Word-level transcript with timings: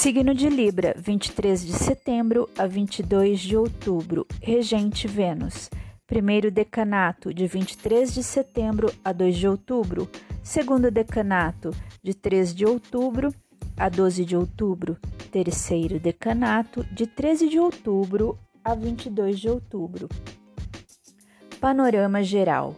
Signo 0.00 0.32
de 0.32 0.48
Libra, 0.48 0.94
23 0.96 1.62
de 1.62 1.74
setembro 1.74 2.48
a 2.56 2.66
22 2.66 3.38
de 3.38 3.54
outubro, 3.54 4.26
regente 4.40 5.06
Vênus. 5.06 5.68
Primeiro 6.06 6.50
decanato, 6.50 7.34
de 7.34 7.46
23 7.46 8.14
de 8.14 8.22
setembro 8.22 8.90
a 9.04 9.12
2 9.12 9.36
de 9.36 9.46
outubro. 9.46 10.08
Segundo 10.42 10.90
decanato, 10.90 11.70
de 12.02 12.14
3 12.14 12.54
de 12.54 12.64
outubro 12.64 13.30
a 13.76 13.90
12 13.90 14.24
de 14.24 14.34
outubro. 14.34 14.96
Terceiro 15.30 16.00
decanato, 16.00 16.82
de 16.90 17.06
13 17.06 17.50
de 17.50 17.58
outubro 17.58 18.38
a 18.64 18.74
22 18.74 19.38
de 19.38 19.50
outubro. 19.50 20.08
Panorama 21.60 22.24
geral. 22.24 22.74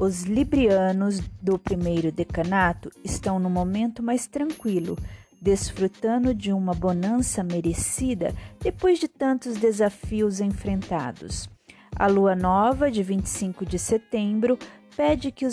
Os 0.00 0.24
librianos 0.24 1.20
do 1.40 1.60
primeiro 1.60 2.10
decanato 2.10 2.90
estão 3.04 3.38
no 3.38 3.48
momento 3.48 4.02
mais 4.02 4.26
tranquilo 4.26 4.96
desfrutando 5.40 6.34
de 6.34 6.52
uma 6.52 6.72
bonança 6.72 7.42
merecida 7.42 8.34
depois 8.60 8.98
de 8.98 9.08
tantos 9.08 9.56
desafios 9.56 10.40
enfrentados. 10.40 11.48
A 11.94 12.06
lua 12.06 12.34
nova 12.34 12.90
de 12.90 13.02
25 13.02 13.64
de 13.64 13.78
setembro 13.78 14.58
pede 14.96 15.30
que, 15.30 15.46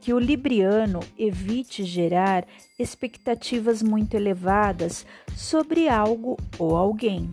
que, 0.00 0.12
o 0.12 0.18
libriano 0.18 1.00
evite 1.18 1.84
gerar 1.84 2.44
expectativas 2.78 3.82
muito 3.82 4.14
elevadas 4.14 5.06
sobre 5.36 5.88
algo 5.88 6.36
ou 6.58 6.76
alguém 6.76 7.28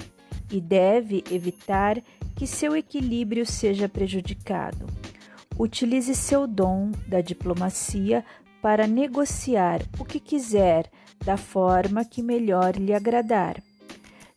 e 0.51 0.59
deve 0.61 1.23
evitar 1.31 2.01
que 2.35 2.47
seu 2.47 2.75
equilíbrio 2.75 3.45
seja 3.45 3.89
prejudicado. 3.89 4.85
Utilize 5.57 6.15
seu 6.15 6.47
dom 6.47 6.91
da 7.07 7.21
diplomacia 7.21 8.23
para 8.61 8.87
negociar 8.87 9.81
o 9.99 10.05
que 10.05 10.19
quiser 10.19 10.89
da 11.23 11.37
forma 11.37 12.05
que 12.05 12.21
melhor 12.21 12.75
lhe 12.75 12.93
agradar. 12.93 13.61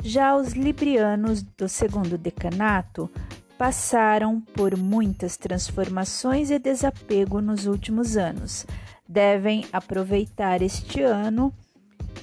Já 0.03 0.35
os 0.35 0.53
librianos 0.53 1.43
do 1.43 1.69
segundo 1.69 2.19
decanato 2.19 3.11
passaram 3.57 4.41
por 4.41 4.77
muitas 4.77 5.37
transformações 5.37 6.51
e 6.51 6.59
desapego 6.59 7.41
nos 7.41 7.67
últimos 7.67 8.17
anos. 8.17 8.67
Devem 9.09 9.65
aproveitar 9.73 10.63
este 10.63 11.03
ano 11.03 11.55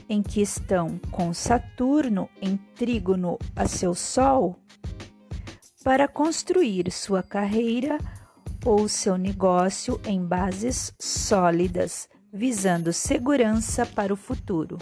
em 0.09 0.21
que 0.21 0.41
estão 0.41 0.99
com 1.11 1.33
Saturno 1.33 2.27
em 2.41 2.57
trígono 2.75 3.37
a 3.55 3.67
seu 3.67 3.93
Sol 3.93 4.59
para 5.83 6.07
construir 6.07 6.91
sua 6.91 7.23
carreira 7.23 7.97
ou 8.65 8.89
seu 8.89 9.17
negócio 9.17 9.99
em 10.05 10.21
bases 10.21 10.93
sólidas, 10.99 12.09
visando 12.31 12.93
segurança 12.93 13.85
para 13.85 14.13
o 14.13 14.17
futuro. 14.17 14.77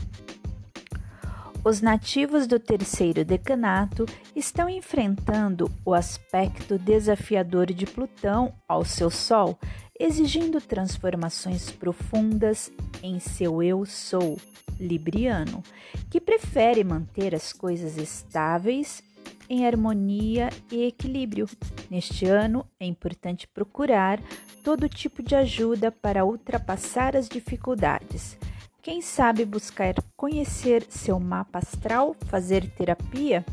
Os 1.64 1.82
nativos 1.82 2.48
do 2.48 2.60
terceiro 2.60 3.26
decanato 3.26 4.06
estão 4.36 4.70
enfrentando 4.70 5.70
o 5.84 5.94
aspecto 5.94 6.78
desafiador 6.78 7.74
de 7.74 7.86
Plutão 7.86 8.54
ao 8.68 8.86
seu 8.86 9.10
Sol, 9.10 9.60
exigindo 10.00 10.62
transformações 10.62 11.70
profundas 11.70 12.72
em 13.04 13.20
seu 13.20 13.62
eu 13.62 13.86
sou 13.86 14.38
libriano, 14.80 15.64
que 16.10 16.22
prefere 16.22 16.84
manter 16.84 17.36
as 17.36 17.52
coisas 17.52 17.98
estáveis 17.98 19.04
em 19.50 19.66
harmonia 19.66 20.50
e 20.72 20.86
equilíbrio. 20.86 21.48
Neste 21.90 22.26
ano, 22.26 22.66
é 22.80 22.86
importante 22.86 23.48
procurar 23.48 24.22
todo 24.64 24.90
tipo 24.90 25.24
de 25.24 25.36
ajuda 25.36 25.92
para 25.92 26.26
ultrapassar 26.26 27.16
as 27.16 27.28
dificuldades. 27.30 28.38
Quem 28.82 29.02
sabe 29.02 29.46
buscar 29.46 29.96
conhecer 30.16 30.86
seu 30.90 31.20
mapa 31.20 31.60
astral, 31.60 32.16
fazer 32.28 32.70
terapia? 32.72 33.46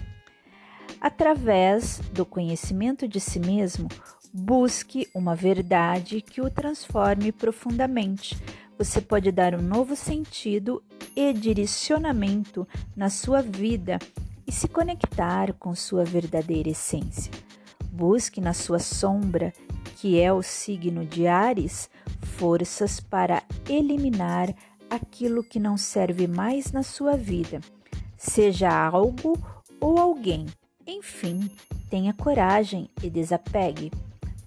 Através 1.00 1.98
do 2.12 2.24
conhecimento 2.24 3.06
de 3.06 3.20
si 3.20 3.38
mesmo, 3.38 3.88
busque 4.32 5.08
uma 5.14 5.34
verdade 5.34 6.20
que 6.20 6.40
o 6.40 6.50
transforme 6.50 7.30
profundamente. 7.30 8.40
Você 8.78 9.00
pode 9.00 9.30
dar 9.30 9.54
um 9.54 9.62
novo 9.62 9.94
sentido 9.94 10.82
e 11.14 11.32
direcionamento 11.32 12.66
na 12.96 13.08
sua 13.08 13.40
vida 13.40 13.98
e 14.46 14.52
se 14.52 14.68
conectar 14.68 15.52
com 15.54 15.74
sua 15.74 16.04
verdadeira 16.04 16.68
essência. 16.68 17.32
Busque 17.90 18.40
na 18.40 18.52
sua 18.52 18.78
sombra, 18.78 19.52
que 19.96 20.20
é 20.20 20.32
o 20.32 20.42
signo 20.42 21.04
de 21.04 21.26
Ares, 21.26 21.88
forças 22.22 23.00
para 23.00 23.42
eliminar 23.68 24.54
aquilo 24.90 25.42
que 25.42 25.58
não 25.58 25.76
serve 25.76 26.26
mais 26.26 26.72
na 26.72 26.82
sua 26.82 27.16
vida, 27.16 27.60
seja 28.16 28.70
algo 28.70 29.38
ou 29.80 29.98
alguém. 29.98 30.46
Enfim, 30.86 31.50
tenha 31.88 32.12
coragem 32.12 32.88
e 33.02 33.08
desapegue. 33.08 33.90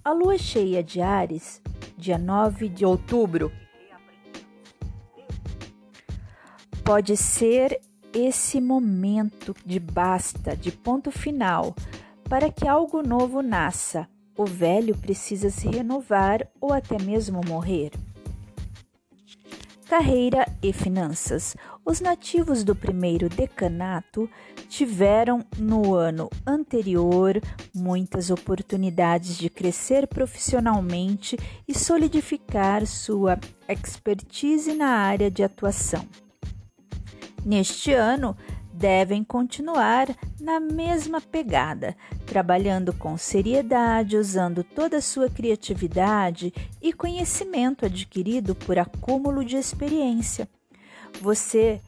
A 0.04 0.12
lua 0.12 0.38
cheia 0.38 0.82
de 0.82 1.00
Ares, 1.00 1.60
dia 1.96 2.16
9 2.16 2.68
de 2.68 2.84
outubro, 2.84 3.50
pode 6.84 7.16
ser 7.16 7.80
esse 8.18 8.60
momento 8.60 9.54
de 9.64 9.78
basta, 9.78 10.56
de 10.56 10.72
ponto 10.72 11.10
final, 11.10 11.74
para 12.28 12.50
que 12.50 12.66
algo 12.66 13.02
novo 13.02 13.42
nasça. 13.42 14.08
O 14.36 14.44
velho 14.44 14.96
precisa 14.96 15.50
se 15.50 15.68
renovar 15.68 16.46
ou 16.60 16.72
até 16.72 16.98
mesmo 16.98 17.40
morrer. 17.46 17.90
Carreira 19.88 20.46
e 20.62 20.72
finanças. 20.72 21.56
Os 21.84 22.00
nativos 22.00 22.62
do 22.62 22.76
primeiro 22.76 23.28
decanato 23.28 24.28
tiveram 24.68 25.42
no 25.56 25.94
ano 25.94 26.28
anterior 26.46 27.40
muitas 27.74 28.30
oportunidades 28.30 29.38
de 29.38 29.48
crescer 29.48 30.06
profissionalmente 30.06 31.38
e 31.66 31.74
solidificar 31.74 32.86
sua 32.86 33.38
expertise 33.66 34.74
na 34.74 34.88
área 34.88 35.30
de 35.30 35.42
atuação. 35.42 36.06
Neste 37.44 37.92
ano, 37.92 38.36
devem 38.78 39.24
continuar 39.24 40.06
na 40.40 40.60
mesma 40.60 41.20
pegada, 41.20 41.96
trabalhando 42.24 42.92
com 42.92 43.18
seriedade, 43.18 44.16
usando 44.16 44.62
toda 44.62 44.98
a 44.98 45.02
sua 45.02 45.28
criatividade 45.28 46.52
e 46.80 46.92
conhecimento 46.92 47.84
adquirido 47.84 48.54
por 48.54 48.78
acúmulo 48.78 49.44
de 49.44 49.56
experiência. 49.56 50.48
Você 51.20 51.80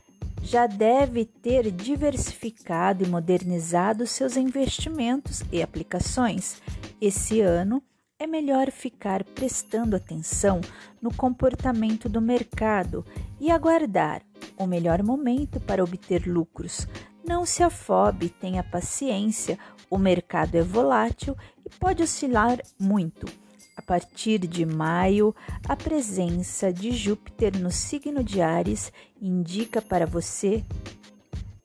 já 0.42 0.66
deve 0.66 1.24
ter 1.24 1.70
diversificado 1.70 3.04
e 3.04 3.08
modernizado 3.08 4.06
seus 4.06 4.36
investimentos 4.36 5.42
e 5.52 5.62
aplicações. 5.62 6.60
Esse 7.00 7.40
ano 7.40 7.82
é 8.18 8.26
melhor 8.26 8.70
ficar 8.70 9.22
prestando 9.22 9.94
atenção 9.94 10.60
no 11.00 11.14
comportamento 11.14 12.08
do 12.08 12.20
mercado 12.20 13.04
e 13.38 13.50
aguardar 13.50 14.22
o 14.60 14.66
melhor 14.66 15.02
momento 15.02 15.58
para 15.58 15.82
obter 15.82 16.26
lucros. 16.26 16.86
Não 17.26 17.46
se 17.46 17.62
afobe, 17.62 18.28
tenha 18.28 18.62
paciência, 18.62 19.58
o 19.88 19.96
mercado 19.96 20.54
é 20.54 20.62
volátil 20.62 21.34
e 21.64 21.70
pode 21.70 22.02
oscilar 22.02 22.58
muito. 22.78 23.26
A 23.74 23.82
partir 23.82 24.38
de 24.40 24.66
maio, 24.66 25.34
a 25.66 25.74
presença 25.74 26.70
de 26.70 26.92
Júpiter 26.92 27.58
no 27.58 27.70
signo 27.70 28.22
de 28.22 28.42
Ares 28.42 28.92
indica 29.20 29.80
para 29.80 30.06
você 30.06 30.62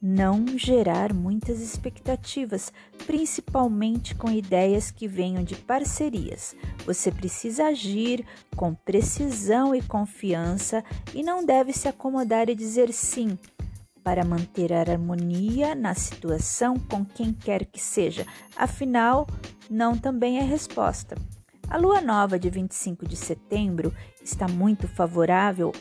não 0.02 0.46
gerar 0.58 1.14
muitas 1.14 1.60
expectativas, 1.60 2.72
principalmente 3.06 4.14
com 4.16 4.30
ideias 4.30 4.92
que 4.92 5.08
venham 5.08 5.44
de 5.44 5.56
parcerias. 5.56 6.56
Você 6.86 7.12
precisa 7.12 7.66
agir 7.66 8.26
com 8.56 8.74
precisão 8.74 9.74
e 9.74 9.82
confiança 9.82 10.84
e 11.14 11.24
não 11.24 11.46
deve 11.46 11.74
se 11.74 11.88
acomodar 11.88 12.50
e 12.50 12.56
dizer 12.56 12.92
sim 12.94 13.38
para 14.03 14.24
manter 14.24 14.72
a 14.72 14.82
harmonia 14.82 15.74
na 15.74 15.96
situação 15.96 16.76
com 16.78 17.03
quem 17.03 17.34
quer 17.34 17.66
que 17.66 17.82
seja. 17.82 18.26
Afinal, 18.56 19.26
não 19.70 19.98
também 19.98 20.38
é 20.38 20.44
resposta. 20.44 21.16
A 21.68 21.78
lua 21.78 22.00
nova 22.00 22.38
de 22.38 22.48
25 22.48 23.08
de 23.08 23.16
setembro 23.16 23.91
está 24.24 24.48
muito 24.48 24.88
favorável 24.88 25.72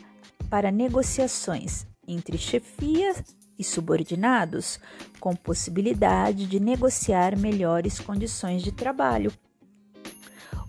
para 0.49 0.71
negociações 0.71 1.87
entre 2.09 2.39
chefias 2.39 3.23
e 3.59 3.65
subordinados, 3.65 4.79
com 5.21 5.35
possibilidade 5.35 6.47
de 6.47 6.61
negociar 6.61 7.37
melhores 7.37 8.01
condições 8.01 8.63
de 8.63 8.73
trabalho. 8.73 9.33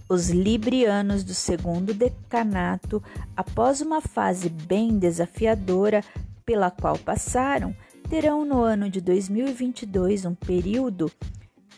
Os 0.07 0.29
librianos 0.29 1.23
do 1.23 1.33
segundo 1.33 1.93
decanato, 1.93 3.01
após 3.35 3.81
uma 3.81 4.01
fase 4.01 4.49
bem 4.49 4.99
desafiadora 4.99 6.03
pela 6.45 6.69
qual 6.69 6.97
passaram, 6.97 7.75
terão 8.07 8.45
no 8.45 8.61
ano 8.61 8.87
de 8.87 9.01
2022 9.01 10.25
um 10.25 10.35
período 10.35 11.11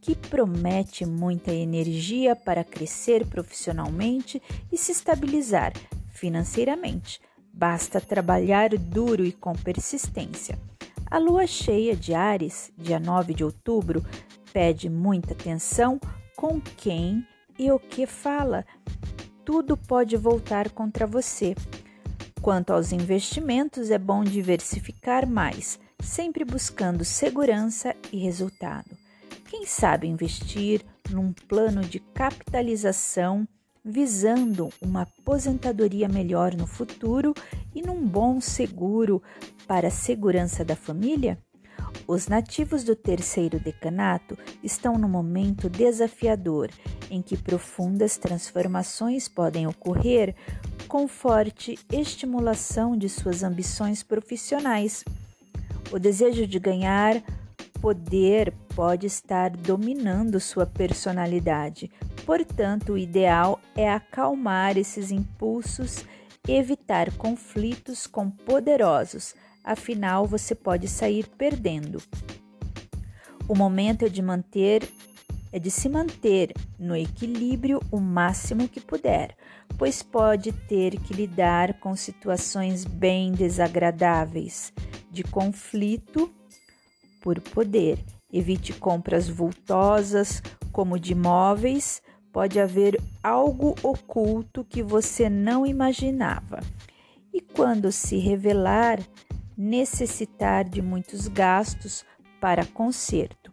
que 0.01 0.13
promete 0.13 1.05
muita 1.05 1.53
energia 1.53 2.35
para 2.35 2.63
crescer 2.63 3.25
profissionalmente 3.25 4.41
e 4.71 4.77
se 4.77 4.91
estabilizar 4.91 5.73
financeiramente. 6.11 7.21
Basta 7.53 7.99
trabalhar 8.01 8.69
duro 8.69 9.25
e 9.25 9.31
com 9.31 9.53
persistência. 9.53 10.59
A 11.09 11.19
lua 11.19 11.47
cheia 11.47 11.95
de 11.95 12.13
Ares, 12.13 12.71
dia 12.77 12.99
9 12.99 13.33
de 13.33 13.43
outubro, 13.43 14.03
pede 14.51 14.89
muita 14.89 15.33
atenção 15.33 15.99
com 16.35 16.59
quem 16.59 17.25
e 17.57 17.71
o 17.71 17.79
que 17.79 18.05
fala. 18.05 18.65
Tudo 19.45 19.77
pode 19.77 20.17
voltar 20.17 20.69
contra 20.69 21.07
você. 21.07 21.55
Quanto 22.41 22.73
aos 22.73 22.91
investimentos, 22.91 23.89
é 23.89 23.97
bom 23.97 24.21
diversificar 24.21 25.25
mais, 25.25 25.79
sempre 26.01 26.43
buscando 26.43 27.05
segurança 27.05 27.95
e 28.11 28.17
resultado. 28.17 28.89
Quem 29.49 29.65
sabe 29.65 30.07
investir 30.07 30.85
num 31.09 31.31
plano 31.31 31.81
de 31.81 31.99
capitalização 31.99 33.47
visando 33.87 34.69
uma 34.81 35.03
aposentadoria 35.03 36.09
melhor 36.09 36.53
no 36.53 36.67
futuro 36.67 37.33
e 37.73 37.81
num 37.81 38.05
bom 38.05 38.41
seguro 38.41 39.23
para 39.65 39.87
a 39.87 39.91
segurança 39.91 40.65
da 40.65 40.75
família? 40.75 41.39
Os 42.05 42.27
nativos 42.27 42.83
do 42.83 42.95
terceiro 42.95 43.59
decanato 43.59 44.37
estão 44.61 44.97
num 44.97 45.07
momento 45.07 45.69
desafiador 45.69 46.69
em 47.09 47.21
que 47.21 47.37
profundas 47.37 48.17
transformações 48.17 49.29
podem 49.29 49.65
ocorrer 49.65 50.35
com 50.89 51.07
forte 51.07 51.79
estimulação 51.89 52.97
de 52.97 53.07
suas 53.07 53.41
ambições 53.41 54.03
profissionais. 54.03 55.05
O 55.91 55.97
desejo 55.97 56.45
de 56.45 56.59
ganhar 56.59 57.23
poder 57.81 58.53
pode 58.75 59.07
estar 59.07 59.49
dominando 59.51 60.39
sua 60.39 60.65
personalidade, 60.65 61.91
Portanto, 62.27 62.91
o 62.91 62.97
ideal 62.97 63.57
é 63.73 63.89
acalmar 63.89 64.77
esses 64.77 65.11
impulsos, 65.11 66.03
evitar 66.45 67.09
conflitos 67.13 68.05
com 68.05 68.29
poderosos, 68.29 69.33
afinal 69.63 70.27
você 70.27 70.53
pode 70.53 70.89
sair 70.89 71.25
perdendo. 71.37 72.03
O 73.47 73.55
momento 73.55 74.03
é 74.03 74.09
de 74.09 74.21
manter 74.21 74.85
é 75.53 75.57
de 75.57 75.71
se 75.71 75.87
manter 75.87 76.51
no 76.77 76.93
equilíbrio 76.93 77.79
o 77.89 78.01
máximo 78.01 78.67
que 78.67 78.81
puder, 78.81 79.33
pois 79.77 80.03
pode 80.03 80.51
ter 80.51 80.99
que 80.99 81.13
lidar 81.13 81.79
com 81.79 81.95
situações 81.95 82.83
bem 82.83 83.31
desagradáveis 83.31 84.73
de 85.09 85.23
conflito 85.23 86.29
por 87.21 87.39
poder. 87.39 87.99
Evite 88.31 88.73
compras 88.73 89.29
vultosas, 89.29 90.41
como 90.71 90.99
de 90.99 91.13
imóveis, 91.13 92.01
pode 92.31 92.59
haver 92.59 93.01
algo 93.23 93.73
oculto 93.81 94.63
que 94.63 94.83
você 94.83 95.29
não 95.29 95.65
imaginava. 95.65 96.59
E 97.33 97.41
quando 97.41 97.91
se 97.91 98.17
revelar, 98.17 98.99
necessitar 99.57 100.63
de 100.63 100.81
muitos 100.81 101.27
gastos 101.27 102.05
para 102.39 102.65
conserto. 102.65 103.51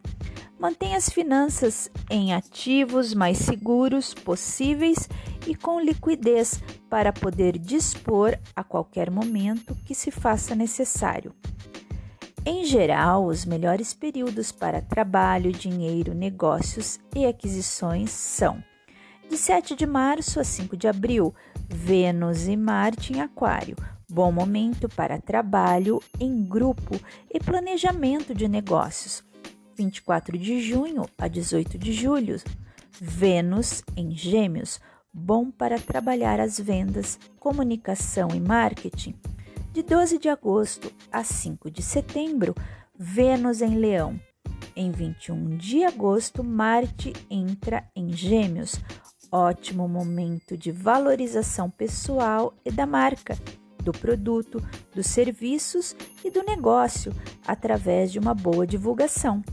Mantenha 0.59 0.97
as 0.97 1.09
finanças 1.09 1.89
em 2.09 2.33
ativos 2.33 3.13
mais 3.13 3.37
seguros 3.39 4.13
possíveis 4.13 5.09
e 5.47 5.55
com 5.55 5.79
liquidez 5.79 6.61
para 6.89 7.11
poder 7.11 7.57
dispor 7.57 8.37
a 8.55 8.63
qualquer 8.63 9.11
momento 9.11 9.75
que 9.85 9.93
se 9.93 10.11
faça 10.11 10.55
necessário. 10.55 11.33
Em 12.47 12.63
geral, 12.63 13.25
os 13.25 13.43
melhores 13.43 13.91
períodos 13.91 14.51
para 14.51 14.79
trabalho, 14.79 15.51
dinheiro, 15.51 16.13
negócios 16.13 16.99
e 17.15 17.25
aquisições 17.25 18.11
são 18.11 18.63
de 19.27 19.35
7 19.35 19.75
de 19.75 19.87
março 19.87 20.39
a 20.39 20.43
5 20.43 20.77
de 20.77 20.87
abril, 20.87 21.33
Vênus 21.67 22.47
e 22.47 22.55
Marte 22.55 23.13
em 23.13 23.19
Aquário. 23.19 23.75
Bom 24.07 24.31
momento 24.31 24.87
para 24.87 25.19
trabalho 25.19 25.99
em 26.19 26.43
grupo 26.43 26.99
e 27.33 27.39
planejamento 27.39 28.35
de 28.35 28.47
negócios. 28.47 29.23
24 29.75 30.37
de 30.37 30.61
junho 30.61 31.07
a 31.17 31.27
18 31.27 31.79
de 31.79 31.91
julho, 31.93 32.39
Vênus 33.01 33.83
em 33.97 34.15
Gêmeos. 34.15 34.79
Bom 35.11 35.49
para 35.49 35.79
trabalhar 35.79 36.39
as 36.39 36.59
vendas, 36.59 37.17
comunicação 37.39 38.27
e 38.35 38.39
marketing. 38.39 39.15
De 39.75 39.83
12 39.83 40.19
de 40.19 40.29
agosto 40.29 40.89
a 41.11 41.21
5 41.21 41.69
de 41.69 41.81
setembro, 41.81 42.55
Vênus 42.97 43.61
em 43.61 43.77
Leão. 43.77 44.17
Em 44.73 44.89
21 44.89 45.57
de 45.57 45.83
agosto, 45.83 46.41
Marte 46.41 47.11
entra 47.29 47.83
em 47.93 48.09
Gêmeos 48.13 48.79
ótimo 49.29 49.85
momento 49.85 50.55
de 50.55 50.71
valorização 50.71 51.69
pessoal 51.69 52.53
e 52.63 52.71
da 52.71 52.85
marca, 52.85 53.37
do 53.83 53.91
produto, 53.91 54.63
dos 54.95 55.07
serviços 55.07 55.93
e 56.23 56.31
do 56.31 56.41
negócio 56.43 57.13
através 57.45 58.13
de 58.13 58.17
uma 58.17 58.33
boa 58.33 58.65
divulgação. 58.65 59.43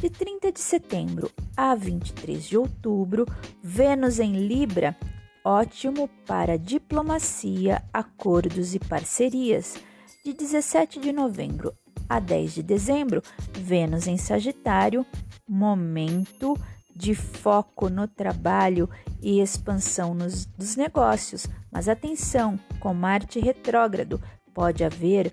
De 0.00 0.08
30 0.08 0.52
de 0.52 0.60
setembro 0.60 1.30
a 1.54 1.74
23 1.74 2.48
de 2.48 2.56
outubro, 2.56 3.26
Vênus 3.62 4.20
em 4.20 4.46
Libra, 4.48 4.96
ótimo 5.44 6.08
para 6.26 6.58
diplomacia, 6.58 7.82
acordos 7.92 8.74
e 8.74 8.78
parcerias. 8.78 9.76
De 10.24 10.32
17 10.32 11.00
de 11.00 11.12
novembro 11.12 11.74
a 12.08 12.18
10 12.18 12.54
de 12.54 12.62
dezembro, 12.62 13.22
Vênus 13.52 14.06
em 14.06 14.16
Sagitário, 14.16 15.06
momento 15.48 16.58
de 16.94 17.14
foco 17.14 17.88
no 17.88 18.08
trabalho 18.08 18.90
e 19.22 19.40
expansão 19.40 20.12
nos, 20.12 20.44
dos 20.44 20.76
negócios. 20.76 21.46
Mas 21.70 21.88
atenção, 21.88 22.58
com 22.80 22.92
Marte 22.92 23.38
retrógrado, 23.38 24.20
pode 24.52 24.82
haver 24.82 25.32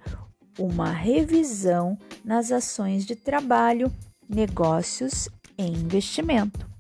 uma 0.60 0.92
revisão 0.92 1.98
nas 2.24 2.52
ações 2.52 3.06
de 3.06 3.16
trabalho, 3.16 3.92
negócios 4.30 5.28
e 5.58 5.64
investimento. 5.64 6.77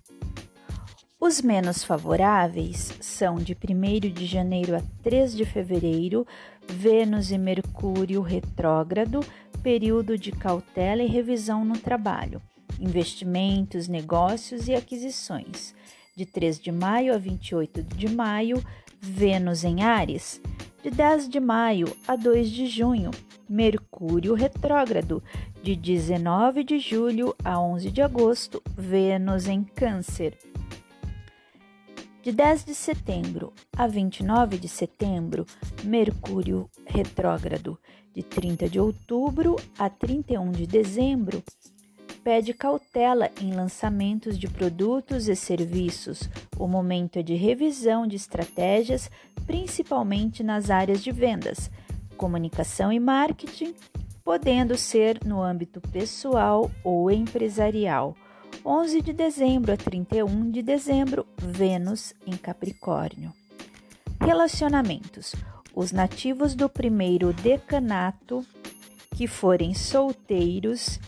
Os 1.19 1.41
menos 1.41 1.83
favoráveis 1.83 2.93
são 3.01 3.35
de 3.35 3.53
1 3.55 4.13
de 4.13 4.25
janeiro 4.25 4.75
a 4.75 4.81
3 5.01 5.35
de 5.35 5.45
fevereiro, 5.45 6.25
Vênus 6.67 7.31
e 7.31 7.37
Mercúrio 7.37 8.21
retrógrado, 8.21 9.21
período 9.63 10.17
de 10.17 10.31
cautela 10.31 11.01
e 11.01 11.07
revisão 11.07 11.65
no 11.65 11.77
trabalho 11.77 12.41
investimentos, 12.79 13.87
negócios 13.87 14.67
e 14.67 14.75
aquisições. 14.75 15.73
De 16.15 16.25
3 16.25 16.59
de 16.59 16.71
maio 16.71 17.13
a 17.13 17.17
28 17.17 17.83
de 17.83 18.09
maio, 18.09 18.63
Vênus 18.99 19.63
em 19.63 19.83
Ares. 19.83 20.41
De 20.83 20.89
10 20.89 21.29
de 21.29 21.39
maio 21.39 21.87
a 22.07 22.15
2 22.15 22.49
de 22.49 22.67
junho, 22.67 23.11
Mercúrio 23.47 24.33
retrógrado. 24.33 25.23
De 25.61 25.75
19 25.75 26.63
de 26.63 26.79
julho 26.79 27.35
a 27.43 27.59
11 27.59 27.91
de 27.91 28.01
agosto, 28.01 28.61
Vênus 28.75 29.47
em 29.47 29.63
Câncer. 29.63 30.37
De 32.27 32.33
10 32.33 32.65
de 32.65 32.75
setembro 32.75 33.53
a 33.73 33.87
29 33.87 34.57
de 34.57 34.67
setembro, 34.67 35.45
Mercúrio 35.85 36.69
retrógrado. 36.85 37.79
De 38.13 38.21
30 38.21 38.67
de 38.67 38.77
outubro 38.81 39.55
a 39.79 39.89
31 39.89 40.51
de 40.51 40.67
dezembro, 40.67 41.41
pede 42.25 42.53
cautela 42.53 43.31
em 43.39 43.53
lançamentos 43.53 44.37
de 44.37 44.45
produtos 44.49 45.29
e 45.29 45.37
serviços. 45.37 46.29
O 46.59 46.67
momento 46.67 47.17
é 47.17 47.23
de 47.23 47.35
revisão 47.35 48.05
de 48.05 48.17
estratégias, 48.17 49.09
principalmente 49.45 50.43
nas 50.43 50.69
áreas 50.69 51.01
de 51.01 51.13
vendas, 51.13 51.71
comunicação 52.17 52.91
e 52.91 52.99
marketing, 52.99 53.73
podendo 54.21 54.77
ser 54.77 55.23
no 55.23 55.41
âmbito 55.41 55.79
pessoal 55.79 56.69
ou 56.83 57.09
empresarial. 57.09 58.17
11 58.69 59.01
de 59.01 59.13
dezembro 59.13 59.71
a 59.71 59.77
31 59.77 60.51
de 60.51 60.61
dezembro, 60.61 61.25
Vênus 61.37 62.13
em 62.25 62.35
Capricórnio. 62.35 63.31
Relacionamentos. 64.19 65.33
Os 65.73 65.93
nativos 65.93 66.53
do 66.53 66.67
primeiro 66.67 67.31
decanato 67.31 68.45
que 69.15 69.25
forem 69.25 69.73
solteiros 69.73 70.99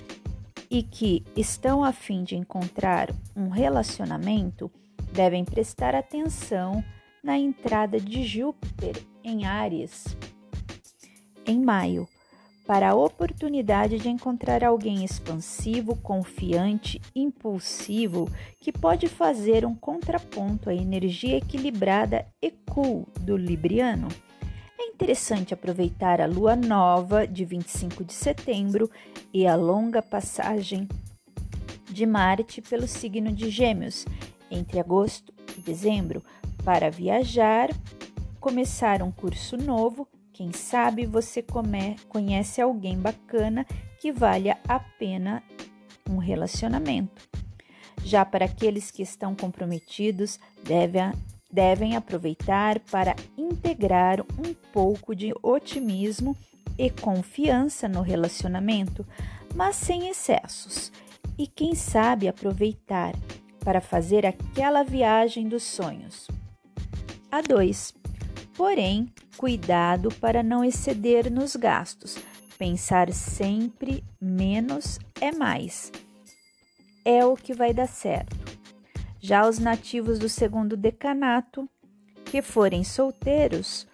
e 0.71 0.81
que 0.81 1.21
estão 1.35 1.83
a 1.83 1.91
fim 1.91 2.23
de 2.23 2.37
encontrar 2.37 3.09
um 3.35 3.49
relacionamento 3.49 4.71
devem 5.11 5.43
prestar 5.43 5.93
atenção 5.93 6.81
na 7.21 7.37
entrada 7.37 7.99
de 7.99 8.23
Júpiter 8.23 8.95
em 9.21 9.45
Áries 9.45 10.05
em 11.45 11.59
maio, 11.59 12.07
para 12.69 12.91
a 12.91 12.93
oportunidade 12.93 13.97
de 13.97 14.09
encontrar 14.09 14.63
alguém 14.63 15.03
expansivo, 15.03 15.95
confiante, 15.95 17.01
impulsivo, 17.15 18.29
que 18.59 18.71
pode 18.71 19.07
fazer 19.07 19.65
um 19.65 19.73
contraponto 19.73 20.69
à 20.69 20.75
energia 20.75 21.37
equilibrada 21.37 22.27
e 22.39 22.51
cool 22.69 23.07
do 23.21 23.35
Libriano. 23.35 24.07
Interessante 24.79 25.51
aproveitar 25.51 26.21
a 26.21 26.27
lua 26.27 26.55
nova 26.55 27.25
de 27.25 27.43
25 27.43 28.03
de 28.03 28.13
setembro 28.13 28.87
e 29.33 29.47
a 29.47 29.55
longa 29.55 30.03
passagem 30.03 30.87
de 31.89 32.05
Marte 32.05 32.61
pelo 32.61 32.87
signo 32.87 33.33
de 33.33 33.49
Gêmeos 33.49 34.05
entre 34.51 34.79
agosto 34.79 35.33
e 35.57 35.61
dezembro 35.61 36.21
para 36.63 36.91
viajar, 36.91 37.71
começar 38.39 39.01
um 39.01 39.09
curso 39.09 39.57
novo, 39.57 40.07
Quem 40.39 40.53
sabe 40.53 41.05
você 41.05 41.41
come, 41.41 41.97
conhece 42.07 42.61
alguém 42.61 42.97
bacana 42.97 43.65
que 43.99 44.09
valha 44.09 44.57
a 44.65 44.79
pena 44.79 45.43
um 46.09 46.15
relacionamento. 46.15 47.27
Já 48.05 48.23
para 48.23 48.45
aqueles 48.45 48.89
que 48.89 49.01
estão 49.01 49.35
comprometidos, 49.35 50.39
devem, 50.63 51.11
devem 51.51 51.97
aproveitar 51.97 52.79
para 52.89 53.17
integrar 53.37 54.21
um 54.21 54.53
pouco 54.71 55.13
de 55.13 55.33
otimismo 55.43 56.37
e 56.77 56.89
confiança 56.89 57.89
no 57.89 58.01
relacionamento, 58.01 59.05
mas 59.53 59.75
sem 59.75 60.07
excessos. 60.07 60.89
E 61.37 61.47
quem 61.47 61.75
sabe 61.75 62.29
aproveitar 62.29 63.13
para 63.59 63.81
fazer 63.81 64.25
aquela 64.25 64.83
viagem 64.83 65.49
dos 65.49 65.63
sonhos. 65.63 66.29
A 67.29 67.41
2. 67.41 67.93
Porém, 68.55 69.11
cuidado 69.39 70.09
para 70.15 70.43
não 70.43 70.65
exceder 70.65 71.31
nos 71.31 71.55
gastos. 71.55 72.17
Pensar 72.57 73.09
sempre 73.13 74.03
menos 74.19 74.99
é 75.21 75.31
mais. 75.31 75.93
É 77.05 77.25
o 77.25 77.37
que 77.37 77.53
vai 77.53 77.73
dar 77.73 77.87
certo. 77.87 78.35
Já 79.17 79.47
os 79.47 79.57
nativos 79.57 80.19
do 80.19 80.27
segundo 80.27 80.75
decanato, 80.75 81.69
que 82.25 82.41
forem 82.41 82.83
solteiros, 82.83 83.87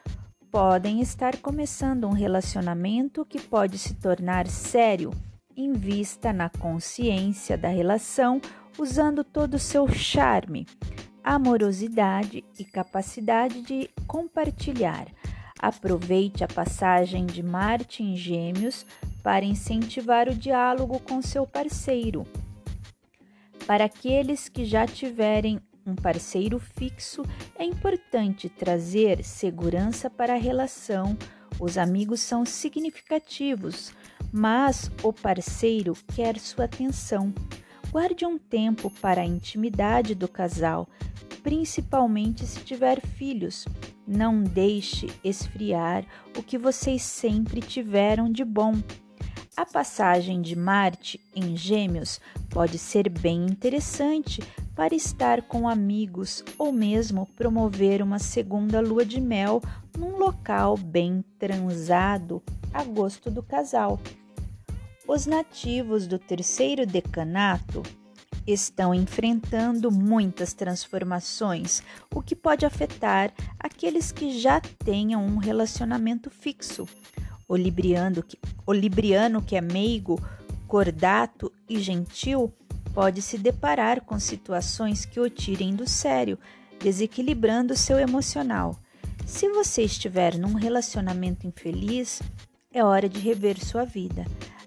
podem 0.49 0.99
estar 0.99 1.37
começando 1.37 2.07
um 2.07 2.13
relacionamento 2.13 3.23
que 3.23 3.39
pode 3.39 3.77
se 3.77 3.93
tornar 3.93 4.47
sério 4.47 5.11
em 5.55 5.73
vista 5.73 6.33
na 6.33 6.49
consciência 6.49 7.55
da 7.55 7.69
relação, 7.69 8.41
usando 8.79 9.23
todo 9.23 9.53
o 9.53 9.59
seu 9.59 9.87
charme, 9.87 10.65
amorosidade 11.23 12.43
e 12.57 12.65
capacidade 12.65 13.61
de 13.61 13.91
compartilhar 14.07 15.05
Aproveite 15.59 16.43
a 16.43 16.47
passagem 16.47 17.25
de 17.25 17.41
Marte 17.41 18.03
em 18.03 18.15
Gêmeos 18.15 18.85
para 19.23 19.45
incentivar 19.45 20.27
o 20.29 20.35
diálogo 20.35 20.99
com 20.99 21.21
seu 21.21 21.47
parceiro. 21.47 22.25
Para 23.65 23.85
aqueles 23.85 24.47
que 24.47 24.65
já 24.65 24.85
tiverem 24.85 25.59
um 25.85 25.95
parceiro 25.95 26.59
fixo, 26.59 27.23
é 27.57 27.63
importante 27.63 28.49
trazer 28.49 29.23
segurança 29.23 30.09
para 30.09 30.33
a 30.33 30.37
relação. 30.37 31.17
Os 31.59 31.77
amigos 31.77 32.19
são 32.19 32.45
significativos, 32.45 33.93
mas 34.31 34.91
o 35.01 35.13
parceiro 35.13 35.93
quer 36.13 36.37
sua 36.37 36.65
atenção. 36.65 37.33
Guarde 37.95 38.25
um 38.25 38.37
tempo 38.37 38.89
para 38.89 39.21
a 39.21 39.25
intimidade 39.25 40.13
do 40.13 40.27
casal, 40.27 40.85
principalmente 41.41 42.45
se 42.45 42.59
tiver 42.59 42.99
filhos. 42.99 43.65
Não 44.05 44.43
deixe 44.43 45.09
esfriar 45.23 46.05
o 46.37 46.43
que 46.43 46.57
vocês 46.57 47.01
sempre 47.03 47.61
tiveram 47.61 48.29
de 48.29 48.43
bom. 48.43 48.73
A 49.55 49.65
passagem 49.65 50.41
de 50.41 50.57
Marte 50.57 51.21
em 51.33 51.55
Gêmeos 51.55 52.19
pode 52.49 52.77
ser 52.77 53.07
bem 53.07 53.45
interessante 53.45 54.43
para 54.75 54.93
estar 54.93 55.43
com 55.43 55.65
amigos 55.65 56.43
ou 56.57 56.73
mesmo 56.73 57.25
promover 57.37 58.01
uma 58.01 58.19
segunda 58.19 58.81
lua 58.81 59.05
de 59.05 59.21
mel 59.21 59.61
num 59.97 60.17
local 60.17 60.75
bem 60.75 61.23
transado 61.39 62.43
a 62.73 62.83
gosto 62.83 63.31
do 63.31 63.41
casal. 63.41 64.01
Os 65.07 65.27
nativos 65.27 66.07
do 66.07 66.17
terceiro 66.17 66.83
decanato 66.83 67.83
estão 68.47 68.93
enfrentando 68.93 69.91
muitas 69.91 70.51
transformações, 70.51 71.83
o 72.13 72.23
que 72.23 72.35
pode 72.35 72.65
afetar 72.65 73.31
aqueles 73.59 74.11
que 74.11 74.39
já 74.39 74.59
tenham 74.59 75.23
um 75.23 75.37
relacionamento 75.37 76.31
fixo. 76.31 76.87
O 77.47 77.55
libriano, 77.55 78.23
que, 78.23 78.39
o 78.65 78.73
libriano 78.73 79.43
que 79.43 79.55
é 79.55 79.61
meigo, 79.61 80.19
cordato 80.67 81.51
e 81.69 81.79
gentil 81.79 82.51
pode 82.91 83.21
se 83.21 83.37
deparar 83.37 84.01
com 84.01 84.19
situações 84.19 85.05
que 85.05 85.19
o 85.19 85.29
tirem 85.29 85.75
do 85.75 85.87
sério, 85.87 86.39
desequilibrando 86.79 87.75
seu 87.75 87.99
emocional. 87.99 88.75
Se 89.23 89.47
você 89.49 89.83
estiver 89.83 90.35
num 90.35 90.53
relacionamento 90.53 91.45
infeliz, 91.45 92.21
é 92.73 92.83
hora 92.83 93.07
de 93.07 93.19
rever 93.19 93.63
sua 93.63 93.85
vida. 93.85 94.25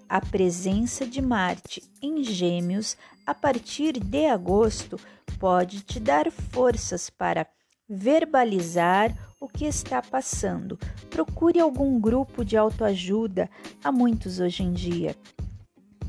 A 0.09 0.19
presença 0.19 1.05
de 1.05 1.21
Marte 1.21 1.83
em 2.01 2.23
Gêmeos 2.23 2.97
a 3.27 3.35
partir 3.35 3.99
de 3.99 4.25
agosto 4.25 4.99
pode 5.37 5.81
te 5.81 5.99
dar 5.99 6.31
forças 6.31 7.11
para 7.11 7.45
verbalizar 7.87 9.15
o 9.39 9.47
que 9.47 9.65
está 9.65 10.01
passando. 10.01 10.79
Procure 11.11 11.59
algum 11.59 11.99
grupo 11.99 12.43
de 12.43 12.57
autoajuda, 12.57 13.47
há 13.83 13.91
muitos 13.91 14.39
hoje 14.39 14.63
em 14.63 14.73
dia, 14.73 15.15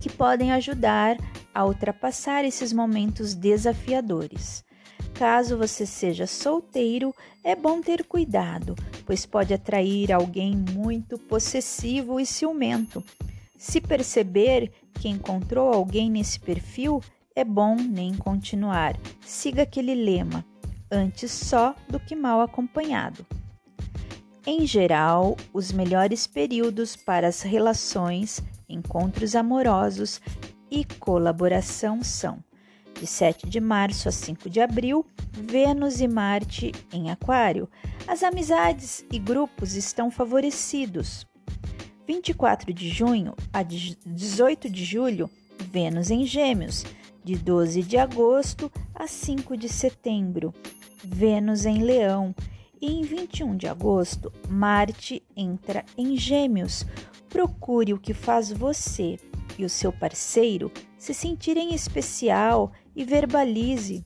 que 0.00 0.09
podem 0.09 0.50
ajudar 0.52 1.19
a 1.54 1.66
ultrapassar 1.66 2.42
esses 2.42 2.73
momentos 2.73 3.35
desafiadores. 3.35 4.64
Caso 5.12 5.59
você 5.59 5.85
seja 5.85 6.26
solteiro, 6.26 7.14
é 7.45 7.54
bom 7.54 7.83
ter 7.83 8.07
cuidado, 8.07 8.75
pois 9.04 9.26
pode 9.26 9.52
atrair 9.52 10.11
alguém 10.11 10.57
muito 10.57 11.19
possessivo 11.19 12.19
e 12.19 12.25
ciumento. 12.25 13.04
Se 13.60 13.78
perceber 13.78 14.72
que 14.94 15.06
encontrou 15.06 15.70
alguém 15.70 16.10
nesse 16.10 16.40
perfil, 16.40 17.02
é 17.36 17.44
bom 17.44 17.76
nem 17.76 18.14
continuar. 18.14 18.98
Siga 19.20 19.64
aquele 19.64 19.94
lema: 19.94 20.42
antes 20.90 21.30
só 21.30 21.74
do 21.86 22.00
que 22.00 22.16
mal 22.16 22.40
acompanhado. 22.40 23.26
Em 24.46 24.66
geral, 24.66 25.36
os 25.52 25.72
melhores 25.72 26.26
períodos 26.26 26.96
para 26.96 27.28
as 27.28 27.42
relações, 27.42 28.42
encontros 28.66 29.36
amorosos 29.36 30.22
e 30.70 30.82
colaboração 30.98 32.02
são 32.02 32.42
de 32.98 33.06
7 33.06 33.46
de 33.46 33.60
março 33.60 34.08
a 34.08 34.12
5 34.12 34.48
de 34.48 34.62
abril, 34.62 35.04
Vênus 35.32 36.00
e 36.00 36.08
Marte 36.08 36.72
em 36.90 37.10
Aquário. 37.10 37.68
As 38.08 38.22
amizades 38.22 39.04
e 39.12 39.18
grupos 39.18 39.74
estão 39.74 40.10
favorecidos. 40.10 41.29
24 42.12 42.74
de 42.74 42.88
junho 42.88 43.36
a 43.52 43.62
18 43.62 44.68
de 44.68 44.84
julho, 44.84 45.30
Vênus 45.70 46.10
em 46.10 46.26
Gêmeos. 46.26 46.84
De 47.22 47.36
12 47.36 47.84
de 47.84 47.96
agosto 47.96 48.72
a 48.92 49.06
5 49.06 49.56
de 49.56 49.68
setembro, 49.68 50.52
Vênus 51.04 51.66
em 51.66 51.84
Leão. 51.84 52.34
E 52.80 52.90
em 52.90 53.02
21 53.02 53.56
de 53.56 53.68
agosto, 53.68 54.32
Marte 54.48 55.22
entra 55.36 55.84
em 55.96 56.16
Gêmeos. 56.16 56.84
Procure 57.28 57.92
o 57.92 57.98
que 57.98 58.12
faz 58.12 58.50
você 58.50 59.16
e 59.56 59.64
o 59.64 59.70
seu 59.70 59.92
parceiro 59.92 60.72
se 60.98 61.14
sentirem 61.14 61.76
especial 61.76 62.72
e 62.96 63.04
verbalize. 63.04 64.04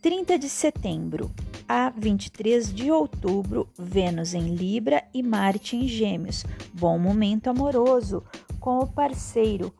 30 0.00 0.38
de 0.38 0.48
setembro, 0.48 1.30
a 1.68 1.90
23 1.90 2.72
de 2.72 2.90
outubro, 2.90 3.68
Vênus 3.78 4.34
em 4.34 4.54
Libra 4.54 5.04
e 5.12 5.22
Marte 5.22 5.76
em 5.76 5.88
Gêmeos. 5.88 6.44
Bom 6.72 6.98
momento 6.98 7.48
amoroso 7.48 8.22
com 8.60 8.78
o 8.78 8.86
parceiro 8.86 9.72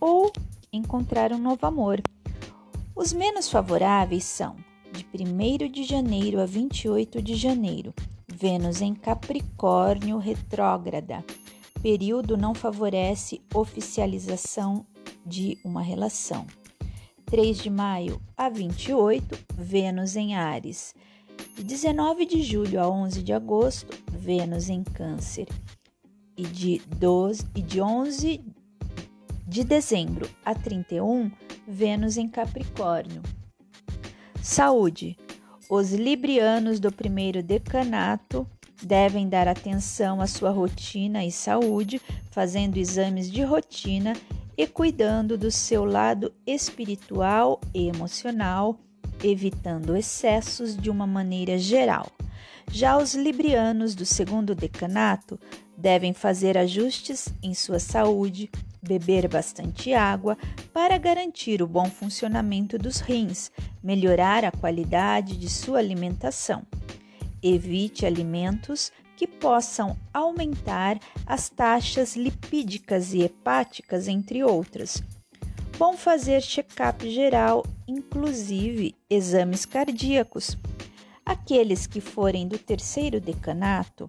ou 0.00 0.32
encontrar 0.72 1.32
um 1.32 1.38
novo 1.38 1.66
amor. 1.66 2.02
Os 2.94 3.12
menos 3.12 3.50
favoráveis 3.50 4.24
são 4.24 4.56
de 4.92 5.06
1 5.12 5.70
de 5.70 5.84
janeiro 5.84 6.40
a 6.40 6.46
28 6.46 7.20
de 7.20 7.34
janeiro, 7.34 7.94
Vênus 8.26 8.80
em 8.80 8.94
Capricórnio 8.94 10.18
retrógrada. 10.18 11.24
Período 11.82 12.36
não 12.36 12.54
favorece 12.54 13.40
oficialização 13.54 14.84
de 15.24 15.58
uma 15.64 15.82
relação. 15.82 16.46
3 17.26 17.58
de 17.58 17.70
maio 17.70 18.20
a 18.36 18.48
28, 18.48 19.46
Vênus 19.54 20.16
em 20.16 20.36
Ares. 20.36 20.94
De 21.56 21.64
19 21.64 22.26
de 22.26 22.42
julho 22.42 22.78
a 22.78 22.86
11 22.86 23.22
de 23.22 23.32
agosto, 23.32 23.96
Vênus 24.12 24.68
em 24.68 24.84
Câncer. 24.84 25.48
E 26.36 26.42
de, 26.42 26.82
12, 26.98 27.46
e 27.54 27.62
de 27.62 27.80
11 27.80 28.44
de 29.48 29.64
dezembro 29.64 30.28
a 30.44 30.54
31, 30.54 31.30
Vênus 31.66 32.18
em 32.18 32.28
Capricórnio. 32.28 33.22
Saúde. 34.42 35.16
Os 35.70 35.94
librianos 35.94 36.78
do 36.78 36.92
primeiro 36.92 37.42
decanato 37.42 38.46
devem 38.82 39.26
dar 39.26 39.48
atenção 39.48 40.20
à 40.20 40.26
sua 40.26 40.50
rotina 40.50 41.24
e 41.24 41.32
saúde, 41.32 42.02
fazendo 42.30 42.76
exames 42.76 43.30
de 43.30 43.42
rotina 43.42 44.12
e 44.58 44.66
cuidando 44.66 45.38
do 45.38 45.50
seu 45.50 45.86
lado 45.86 46.34
espiritual 46.46 47.58
e 47.72 47.88
emocional, 47.88 48.78
evitando 49.26 49.96
excessos 49.96 50.76
de 50.76 50.88
uma 50.88 51.06
maneira 51.06 51.58
geral. 51.58 52.10
Já 52.70 52.96
os 52.96 53.14
librianos 53.14 53.94
do 53.94 54.04
segundo 54.04 54.54
decanato 54.54 55.38
devem 55.76 56.12
fazer 56.12 56.56
ajustes 56.56 57.28
em 57.42 57.54
sua 57.54 57.78
saúde, 57.78 58.50
beber 58.82 59.28
bastante 59.28 59.92
água 59.92 60.36
para 60.72 60.96
garantir 60.98 61.62
o 61.62 61.66
bom 61.66 61.90
funcionamento 61.90 62.78
dos 62.78 63.00
rins, 63.00 63.50
melhorar 63.82 64.44
a 64.44 64.52
qualidade 64.52 65.36
de 65.36 65.48
sua 65.48 65.78
alimentação. 65.78 66.62
Evite 67.42 68.06
alimentos 68.06 68.90
que 69.16 69.26
possam 69.26 69.96
aumentar 70.12 70.98
as 71.26 71.48
taxas 71.48 72.16
lipídicas 72.16 73.14
e 73.14 73.22
hepáticas, 73.22 74.08
entre 74.08 74.44
outras. 74.44 75.02
Bom 75.78 75.94
fazer 75.94 76.40
check-up 76.40 77.06
geral, 77.10 77.62
inclusive 77.86 78.94
exames 79.10 79.66
cardíacos. 79.66 80.56
Aqueles 81.24 81.86
que 81.86 82.00
forem 82.00 82.48
do 82.48 82.56
terceiro 82.56 83.20
decanato, 83.20 84.08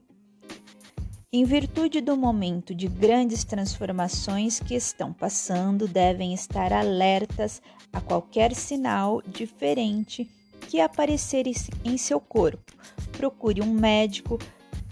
em 1.31 1.43
virtude 1.43 1.99
do 1.99 2.15
momento 2.15 2.73
de 2.73 2.87
grandes 2.87 3.43
transformações 3.43 4.61
que 4.61 4.75
estão 4.75 5.11
passando, 5.11 5.89
devem 5.89 6.33
estar 6.33 6.71
alertas 6.71 7.61
a 7.91 7.99
qualquer 7.99 8.55
sinal 8.55 9.21
diferente 9.27 10.25
que 10.69 10.79
aparecer 10.79 11.45
em 11.83 11.97
seu 11.97 12.21
corpo. 12.21 12.71
Procure 13.11 13.61
um 13.61 13.73
médico, 13.73 14.39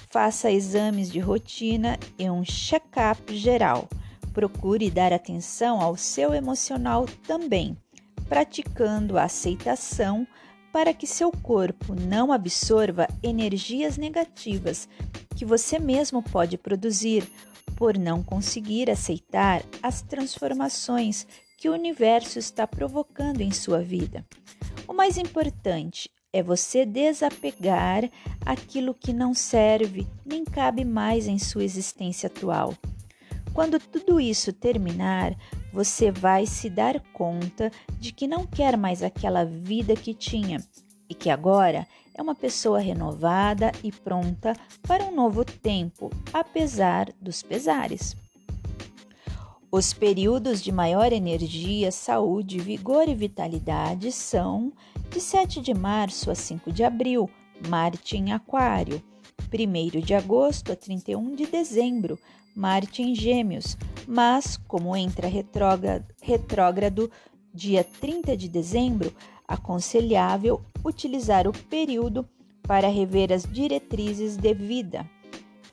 faça 0.09 0.51
exames 0.51 1.09
de 1.09 1.19
rotina 1.19 1.97
e 2.19 2.29
um 2.29 2.43
check-up 2.43 3.33
geral. 3.33 3.87
Procure 4.35 4.91
dar 4.91 5.13
atenção 5.13 5.81
ao 5.81 5.95
seu 5.95 6.33
emocional 6.33 7.05
também, 7.25 7.77
praticando 8.27 9.17
a 9.17 9.23
aceitação 9.23 10.27
para 10.73 10.93
que 10.93 11.07
seu 11.07 11.31
corpo 11.31 11.95
não 11.95 12.33
absorva 12.33 13.07
energias 13.23 13.97
negativas 13.97 14.89
que 15.37 15.45
você 15.45 15.79
mesmo 15.79 16.21
pode 16.21 16.57
produzir 16.57 17.25
por 17.77 17.97
não 17.97 18.21
conseguir 18.21 18.91
aceitar 18.91 19.63
as 19.81 20.01
transformações 20.01 21.25
que 21.57 21.69
o 21.69 21.73
universo 21.73 22.37
está 22.37 22.67
provocando 22.67 23.39
em 23.39 23.51
sua 23.51 23.81
vida. 23.81 24.25
O 24.85 24.91
mais 24.91 25.17
importante 25.17 26.09
é 26.33 26.43
você 26.43 26.85
desapegar 26.85 28.03
aquilo 28.45 28.93
que 28.93 29.13
não 29.13 29.33
serve 29.33 30.05
nem 30.25 30.43
cabe 30.43 30.83
mais 30.83 31.25
em 31.25 31.39
sua 31.39 31.63
existência 31.63 32.27
atual. 32.27 32.73
Quando 33.55 33.79
tudo 33.79 34.19
isso 34.19 34.51
terminar, 34.51 35.33
você 35.71 36.11
vai 36.11 36.45
se 36.45 36.69
dar 36.69 36.99
conta 37.13 37.71
de 37.97 38.11
que 38.11 38.27
não 38.27 38.45
quer 38.45 38.75
mais 38.75 39.01
aquela 39.01 39.45
vida 39.45 39.95
que 39.95 40.13
tinha 40.13 40.61
e 41.09 41.15
que 41.15 41.29
agora 41.29 41.87
é 42.13 42.21
uma 42.21 42.35
pessoa 42.35 42.79
renovada 42.79 43.71
e 43.81 43.93
pronta 43.93 44.57
para 44.85 45.05
um 45.05 45.15
novo 45.15 45.45
tempo, 45.45 46.09
apesar 46.33 47.13
dos 47.21 47.41
pesares. 47.41 48.17
Os 49.71 49.93
períodos 49.93 50.61
de 50.61 50.73
maior 50.73 51.13
energia, 51.13 51.93
saúde, 51.93 52.59
vigor 52.59 53.07
e 53.07 53.15
vitalidade 53.15 54.11
são 54.11 54.73
de 55.09 55.21
7 55.21 55.61
de 55.61 55.73
março 55.73 56.29
a 56.29 56.35
5 56.35 56.73
de 56.73 56.83
abril, 56.83 57.29
Marte 57.69 58.17
em 58.17 58.33
Aquário, 58.33 59.01
1 59.55 60.01
de 60.01 60.13
agosto 60.13 60.71
a 60.71 60.75
31 60.75 61.35
de 61.35 61.45
dezembro, 61.45 62.19
Marte 62.55 63.01
em 63.01 63.15
Gêmeos, 63.15 63.77
mas, 64.07 64.57
como 64.67 64.95
entra 64.95 65.27
retrógrado 66.21 67.11
dia 67.53 67.83
30 67.83 68.35
de 68.35 68.49
dezembro, 68.49 69.13
aconselhável 69.47 70.61
utilizar 70.83 71.47
o 71.47 71.53
período 71.53 72.27
para 72.63 72.87
rever 72.87 73.31
as 73.31 73.43
diretrizes 73.43 74.37
de 74.37 74.53
vida. 74.53 75.09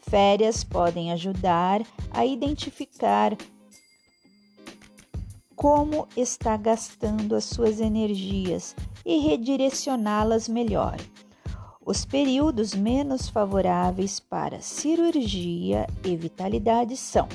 Férias 0.01 0.63
podem 0.63 1.13
ajudar 1.13 1.83
a 2.11 2.27
identificar 2.27 3.37
como 5.57 6.09
está 6.17 6.57
gastando 6.57 7.35
as 7.35 7.45
suas 7.45 7.81
energias 7.81 8.75
e 9.07 9.19
redirecioná-las 9.19 10.49
melhor. 10.49 10.97
Os 11.85 12.05
períodos 12.05 12.75
menos 12.75 13.29
favoráveis 13.29 14.21
para 14.21 14.61
cirurgia 14.61 15.85
e 16.05 16.17
vitalidade 16.17 16.97
são 16.97 17.29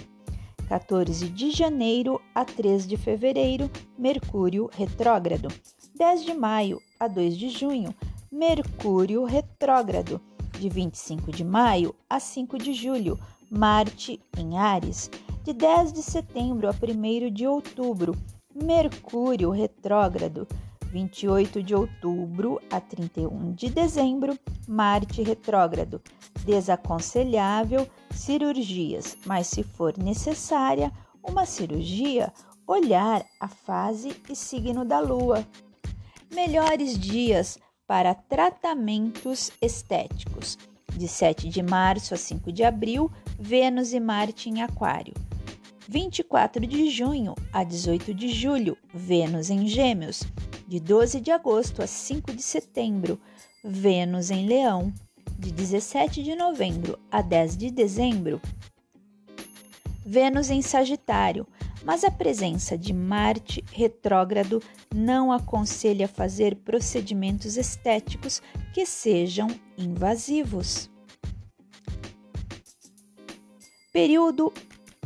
14 0.69 1.27
de 1.27 1.51
janeiro 1.51 2.21
a 2.33 2.45
3 2.45 2.87
de 2.87 2.95
fevereiro, 2.95 3.69
Mercúrio 3.97 4.69
retrógrado. 4.71 5.49
10 5.97 6.23
de 6.23 6.33
maio 6.33 6.81
a 6.97 7.09
2 7.09 7.37
de 7.37 7.49
junho, 7.49 7.93
Mercúrio 8.31 9.25
retrógrado. 9.25 10.21
De 10.57 10.69
25 10.69 11.29
de 11.29 11.43
maio 11.43 11.93
a 12.09 12.17
5 12.17 12.57
de 12.57 12.73
julho, 12.73 13.19
Marte 13.51 14.17
em 14.37 14.57
Ares. 14.57 15.11
De 15.43 15.51
10 15.51 15.91
de 15.91 16.01
setembro 16.01 16.69
a 16.69 16.71
1 16.71 17.33
de 17.33 17.45
outubro, 17.45 18.15
Mercúrio 18.55 19.49
retrógrado. 19.49 20.47
28 20.87 21.61
de 21.61 21.75
outubro 21.75 22.61
a 22.71 22.79
31 22.79 23.53
de 23.53 23.69
dezembro, 23.69 24.37
Marte 24.67 25.21
retrógrado. 25.21 26.01
Desaconselhável 26.45 27.87
cirurgias, 28.11 29.17
mas 29.25 29.47
se 29.47 29.63
for 29.63 29.97
necessária 29.97 30.91
uma 31.21 31.45
cirurgia, 31.45 32.31
olhar 32.65 33.25
a 33.39 33.47
fase 33.47 34.15
e 34.29 34.35
signo 34.35 34.85
da 34.85 34.99
lua. 34.99 35.45
Melhores 36.33 36.97
dias 36.97 37.59
para 37.85 38.15
tratamentos 38.15 39.51
estéticos. 39.61 40.57
De 40.95 41.07
7 41.07 41.49
de 41.49 41.61
março 41.61 42.13
a 42.13 42.17
5 42.17 42.51
de 42.51 42.63
abril, 42.63 43.11
Vênus 43.37 43.93
e 43.93 43.99
Marte 43.99 44.49
em 44.49 44.61
Aquário. 44.61 45.13
24 45.87 46.65
de 46.65 46.89
junho 46.89 47.35
a 47.53 47.63
18 47.63 48.13
de 48.13 48.29
julho, 48.29 48.77
Vênus 48.93 49.49
em 49.49 49.67
Gêmeos 49.67 50.23
de 50.67 50.79
12 50.79 51.21
de 51.21 51.31
agosto 51.31 51.81
a 51.81 51.87
5 51.87 52.33
de 52.33 52.41
setembro, 52.41 53.19
Vênus 53.63 54.29
em 54.29 54.45
Leão, 54.45 54.93
de 55.39 55.51
17 55.51 56.21
de 56.21 56.35
novembro 56.35 56.99
a 57.09 57.21
10 57.21 57.57
de 57.57 57.71
dezembro, 57.71 58.41
Vênus 60.05 60.49
em 60.49 60.61
Sagitário, 60.61 61.45
mas 61.83 62.03
a 62.03 62.11
presença 62.11 62.77
de 62.77 62.93
Marte 62.93 63.63
retrógrado 63.71 64.61
não 64.93 65.31
aconselha 65.31 66.07
fazer 66.07 66.55
procedimentos 66.55 67.57
estéticos 67.57 68.41
que 68.73 68.85
sejam 68.85 69.47
invasivos. 69.77 70.89
Período 73.91 74.53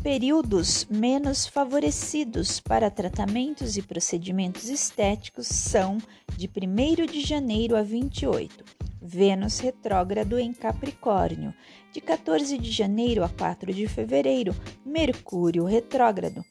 Períodos 0.03 0.87
menos 0.89 1.45
favorecidos 1.45 2.59
para 2.59 2.89
tratamentos 2.89 3.77
e 3.77 3.83
procedimentos 3.83 4.67
estéticos 4.67 5.45
são 5.45 5.99
de 6.35 6.49
1 6.49 7.05
de 7.05 7.21
janeiro 7.21 7.75
a 7.77 7.83
28, 7.83 8.65
Vênus 8.99 9.59
retrógrado 9.59 10.39
em 10.39 10.53
Capricórnio, 10.53 11.53
de 11.93 12.01
14 12.01 12.57
de 12.57 12.71
janeiro 12.71 13.23
a 13.23 13.29
4 13.29 13.71
de 13.71 13.87
fevereiro, 13.87 14.55
Mercúrio 14.83 15.65
retrógrado, 15.65 16.43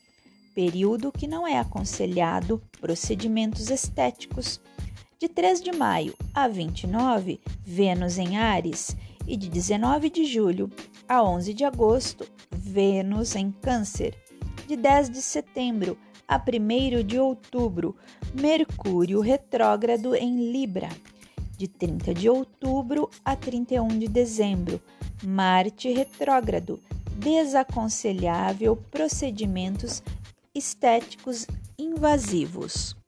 período 0.55 1.11
que 1.11 1.27
não 1.27 1.45
é 1.45 1.59
aconselhado 1.59 2.63
procedimentos 2.81 3.69
estéticos. 3.69 4.61
De 5.19 5.29
3 5.29 5.61
de 5.61 5.73
maio 5.73 6.15
a 6.33 6.47
29, 6.47 7.41
Vênus 7.65 8.17
em 8.17 8.37
Ares, 8.37 8.97
e 9.27 9.37
de 9.37 9.49
19 9.49 10.09
de 10.09 10.25
julho 10.25 10.71
a 11.09 11.23
11 11.23 11.53
de 11.53 11.65
agosto, 11.65 12.27
Vênus 12.71 13.35
em 13.35 13.51
Câncer. 13.51 14.17
De 14.69 14.77
10 14.77 15.11
de 15.11 15.21
setembro 15.21 15.99
a 16.29 16.37
1 16.37 17.03
de 17.05 17.19
outubro, 17.19 17.97
Mercúrio 18.33 19.21
retrógrado 19.21 20.15
em 20.15 20.53
Libra. 20.53 20.89
De 21.59 21.67
30 21.67 22.15
de 22.15 22.29
outubro 22.29 23.11
a 23.25 23.35
31 23.35 23.89
de 23.89 24.07
dezembro, 24.07 24.81
Marte 25.25 25.93
retrógrado. 25.93 26.81
Desaconselhável 27.17 28.77
procedimentos 28.77 30.01
estéticos 30.55 31.47
invasivos. 31.77 33.00